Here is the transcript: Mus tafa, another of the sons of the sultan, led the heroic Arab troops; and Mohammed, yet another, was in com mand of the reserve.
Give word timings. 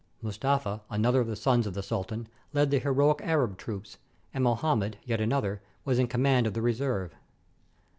Mus 0.19 0.39
tafa, 0.39 0.81
another 0.89 1.21
of 1.21 1.27
the 1.27 1.35
sons 1.35 1.67
of 1.67 1.75
the 1.75 1.83
sultan, 1.83 2.27
led 2.53 2.71
the 2.71 2.79
heroic 2.79 3.19
Arab 3.21 3.55
troops; 3.55 3.99
and 4.33 4.43
Mohammed, 4.43 4.97
yet 5.05 5.21
another, 5.21 5.61
was 5.85 5.99
in 5.99 6.07
com 6.07 6.23
mand 6.23 6.47
of 6.47 6.55
the 6.55 6.61
reserve. 6.63 7.13